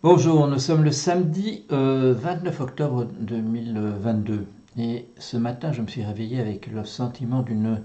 [0.00, 4.46] Bonjour, nous sommes le samedi 29 euh, octobre 2022
[4.78, 7.82] et ce matin je me suis réveillé avec le sentiment d'une...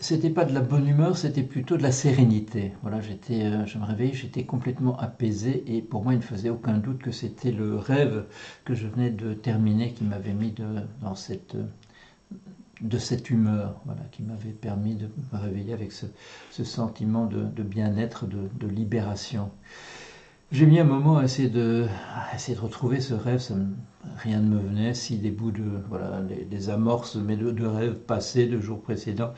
[0.00, 2.72] C'était pas de la bonne humeur, c'était plutôt de la sérénité.
[2.82, 6.50] Voilà, j'étais, euh, je me réveillais, j'étais complètement apaisé et pour moi il ne faisait
[6.50, 8.24] aucun doute que c'était le rêve
[8.64, 10.66] que je venais de terminer qui m'avait mis de,
[11.00, 11.56] dans cette
[12.80, 16.06] de cette humeur, voilà, qui m'avait permis de me réveiller avec ce,
[16.64, 19.52] sentiment de, bien-être, de, de libération.
[20.54, 21.88] J'ai mis un moment à essayer de,
[22.60, 23.56] retrouver ce rêve, ça
[24.18, 27.96] rien ne me venait, si des bouts de, voilà, des, amorces mais de, de, rêves
[27.96, 29.34] passés, de jours précédents.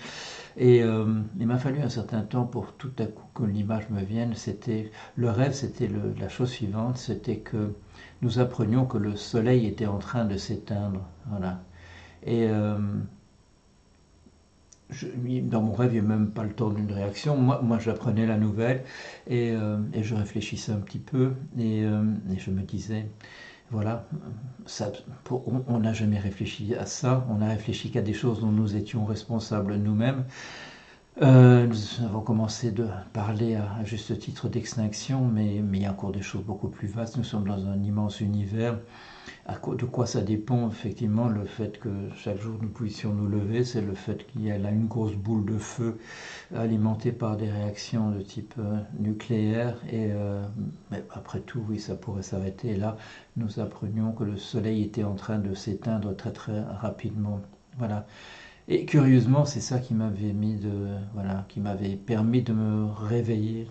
[0.59, 1.07] Et euh,
[1.41, 4.35] il m'a fallu un certain temps pour tout à coup que l'image me vienne.
[4.35, 5.89] C'était le rêve, c'était
[6.21, 7.73] la chose suivante, c'était que
[8.21, 11.63] nous apprenions que le soleil était en train de s'éteindre, voilà.
[12.25, 12.77] Et euh,
[15.43, 17.37] dans mon rêve, il n'y a même pas le temps d'une réaction.
[17.37, 18.83] Moi, j'apprenais la nouvelle
[19.27, 22.03] et, euh, et, je réfléchissais un petit peu et, euh,
[22.37, 23.09] je me disais,
[23.71, 24.07] voilà,
[25.31, 29.05] on n'a jamais réfléchi à ça, on a réfléchi qu'à des choses dont nous étions
[29.05, 30.25] responsables nous-mêmes.
[31.23, 36.13] Euh, nous avons commencé de parler à, juste titre d'extinction, mais, il y a encore
[36.13, 37.17] des choses beaucoup plus vastes.
[37.17, 38.79] Nous sommes dans un immense univers.
[39.49, 43.81] de quoi ça dépend Effectivement, le fait que chaque jour nous puissions nous lever, c'est
[43.81, 45.99] le fait qu'il y a là une grosse boule de feu
[46.55, 49.79] alimentée par des réactions de type euh, nucléaire.
[49.89, 50.47] Et euh,
[50.91, 52.77] mais après tout, oui, ça pourrait s'arrêter.
[52.77, 52.99] Là,
[53.39, 57.41] nous apprenions que le Soleil était en train de s'éteindre très très rapidement.
[57.79, 58.07] Voilà.
[58.69, 63.69] Et curieusement, c'est ça qui m'avait mis de, voilà, qui m'avait permis de me réveiller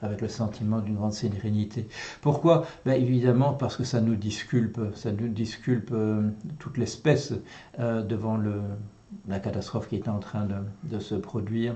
[0.00, 1.88] avec le sentiment d'une grande sérénité.
[2.20, 2.66] Pourquoi?
[2.84, 7.32] Ben Évidemment parce que ça nous disculpe, ça nous disculpe euh, toute l'espèce
[7.78, 8.38] euh, devant
[9.26, 10.46] la catastrophe qui est en train
[10.84, 11.74] de se produire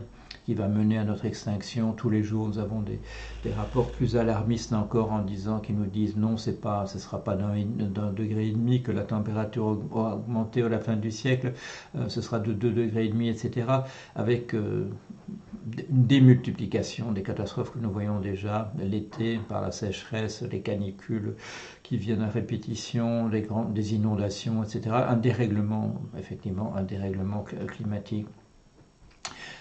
[0.51, 1.93] qui va mener à notre extinction.
[1.93, 2.99] Tous les jours, nous avons des,
[3.57, 7.23] rapports plus alarmistes encore en disant, qui nous disent non, c'est pas, ce ne sera
[7.23, 11.53] pas d'un degré et demi que la température va augmenter à la fin du siècle,
[11.95, 13.65] euh, ce sera de 2 degrés et demi, etc.
[14.17, 14.91] Avec euh,
[15.89, 21.37] une démultiplication des catastrophes que nous voyons déjà, l'été par la sécheresse, les canicules
[21.85, 24.97] qui viennent à répétition, les grandes, des inondations, etc.
[25.07, 28.27] Un dérèglement, effectivement, un dérèglement climatique.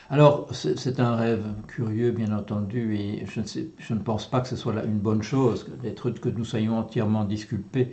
[0.09, 3.45] Alors, c'est un rêve curieux, bien entendu, et je ne,
[3.77, 7.25] je ne, pense pas que ce soit une bonne chose d'être que nous soyons entièrement
[7.25, 7.91] disculpés.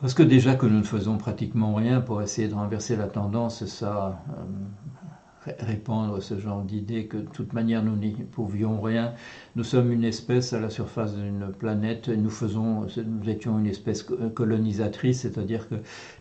[0.00, 3.64] Parce que déjà que nous ne faisons pratiquement rien pour essayer de renverser la tendance,
[3.66, 4.42] ça, euh,
[5.58, 9.14] répandre ce genre d'idée que de toute manière nous n'y pouvions rien.
[9.56, 14.06] Nous sommes une espèce à la surface d'une planète, nous faisons, nous étions une espèce
[14.34, 15.76] colonisatrice, c'est-à-dire que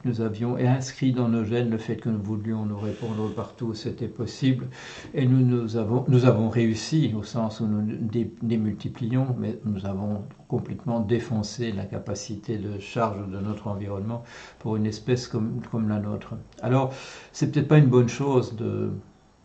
[0.06, 3.74] nous avions inscrit dans nos gènes le fait que nous voulions nous répondre partout où
[3.74, 4.68] c'était possible,
[5.14, 7.98] et nous, nous, avons, nous avons réussi au sens où nous
[8.42, 14.24] démultiplions, mais nous avons complètement défoncé la capacité de charge de notre environnement
[14.58, 16.34] pour une espèce comme, comme la nôtre.
[16.62, 16.94] Alors,
[17.32, 18.92] c'est peut-être pas une bonne chose de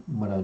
[0.08, 0.42] voilà,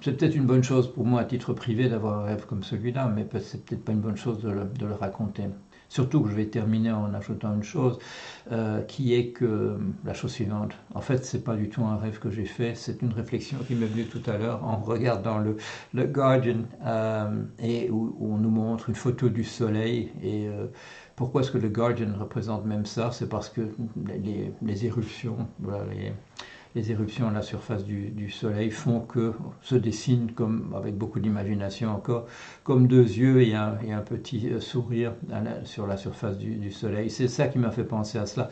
[0.00, 3.12] c'est peut-être une bonne chose pour moi à titre privé d'avoir un rêve comme celui-là,
[3.14, 5.44] mais c'est peut-être pas une bonne chose de le, raconter.
[5.88, 7.98] Surtout que je vais terminer en ajoutant une chose,
[8.50, 9.76] euh, qui est que
[10.06, 10.72] la chose suivante.
[10.94, 13.74] En fait, c'est pas du tout un rêve que j'ai fait, c'est une réflexion qui
[13.74, 15.58] m'est venue tout à l'heure en regardant le,
[15.92, 20.68] le Guardian euh, et où, on nous montre une photo du soleil et euh,
[21.14, 23.10] pourquoi est-ce que le Guardian représente même ça?
[23.12, 23.60] C'est parce que
[24.06, 26.12] les, les éruptions, voilà, les,
[26.74, 31.94] les éruptions à la surface du, Soleil font que se dessinent, comme, avec beaucoup d'imagination
[31.94, 32.26] encore,
[32.64, 35.12] comme deux yeux et un, et un petit euh, sourire
[35.64, 37.10] sur la surface du Soleil.
[37.10, 38.50] C'est ça qui m'a fait penser à cela.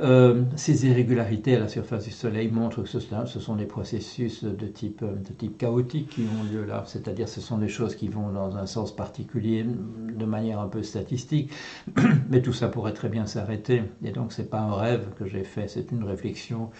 [0.00, 4.44] Euh, ces irrégularités à la surface du Soleil montrent que ce, ce sont des processus
[4.44, 8.06] de type, de type chaotique qui ont lieu là, c'est-à-dire ce sont des choses qui
[8.06, 11.50] vont dans un sens particulier de manière un peu statistique,
[12.30, 13.82] mais tout ça pourrait très bien s'arrêter.
[14.04, 16.70] Et donc c'est pas un rêve que j'ai fait, c'est une réflexion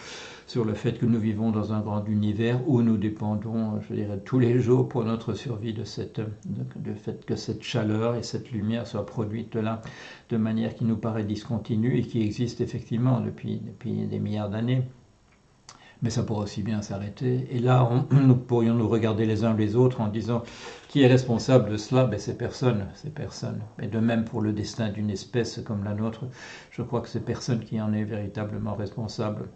[0.47, 4.19] sur le fait que nous vivons dans un grand univers où nous dépendons, je dirais,
[4.25, 8.51] tous les jours pour notre survie de cette, de, fait que cette chaleur et cette
[8.51, 9.83] lumière soient produites là
[10.31, 14.83] de manière qui nous paraît discontinue et qui existe effectivement depuis, des milliards d'années.
[16.01, 17.49] Mais ça pourrait aussi bien s'arrêter.
[17.51, 20.45] Et là, nous pourrions nous regarder les uns les autres en disant
[20.89, 22.05] qui est responsable de cela?
[22.05, 23.60] Ben, C'est personne, c'est personne.
[23.83, 26.27] Et de même pour le destin d'une espèce comme la nôtre,
[26.71, 29.49] je crois que c'est personne qui en est véritablement responsable.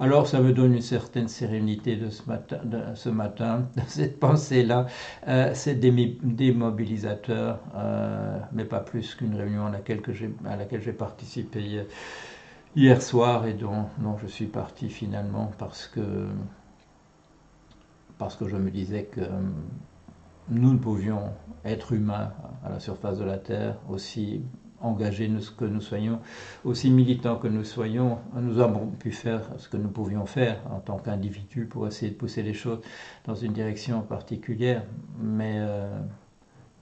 [0.00, 4.86] Alors ça me donne une certaine sérénité de ce matin, de cette pensée-là.
[5.28, 10.02] Euh, c'est démobilisateur, euh, mais pas plus qu'une réunion à laquelle,
[10.46, 11.84] à laquelle j'ai participé
[12.76, 13.86] hier soir et dont,
[14.20, 16.26] je suis parti finalement parce que,
[18.18, 19.20] parce que je me disais que
[20.48, 21.30] nous ne pouvions
[21.64, 22.32] être humains
[22.64, 24.42] à la surface de la Terre, aussi
[24.80, 26.20] engagés que nous soyons,
[26.64, 30.80] aussi militants que nous soyons, nous avons pu faire ce que nous pouvions faire en
[30.80, 32.80] tant qu'individus pour essayer de pousser les choses
[33.24, 34.82] dans une direction particulière.
[35.22, 35.88] Mais euh,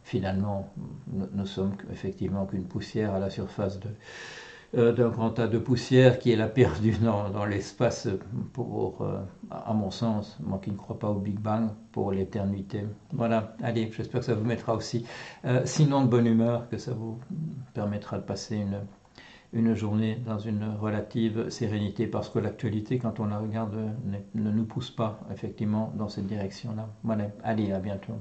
[0.03, 0.69] finalement,
[1.13, 5.59] nous, nous sommes effectivement qu'une poussière à la surface de, euh, d'un grand tas de
[5.59, 8.09] poussière qui est la perdue dans, dans l'espace
[8.55, 9.19] pour, euh,
[9.51, 12.85] à mon sens, moi qui ne crois pas au Big Bang, pour l'éternité.
[13.13, 15.05] Voilà, allez, j'espère que ça vous mettra aussi,
[15.45, 17.19] euh, sinon de bonne humeur, que ça vous
[17.75, 18.81] permettra de passer une,
[19.53, 23.77] une journée dans une relative sérénité, parce que l'actualité, quand on la regarde,
[24.07, 26.89] ne, ne nous pousse pas effectivement dans cette direction-là.
[27.05, 28.15] Voilà, allez, à bientôt.